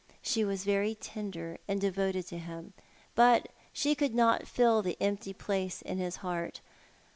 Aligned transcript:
She 0.23 0.43
was 0.43 0.63
very 0.65 0.95
tender 0.95 1.59
and 1.67 1.79
devoted 1.79 2.25
to 2.29 2.39
him, 2.39 2.73
but 3.13 3.49
she 3.71 3.93
could 3.93 4.15
not 4.15 4.47
fill 4.47 4.81
the 4.81 4.97
empty 4.99 5.31
place 5.31 5.83
in 5.83 5.99
his 5.99 6.15
heart. 6.25 6.59